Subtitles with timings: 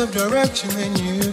[0.00, 1.29] sense of direction in you.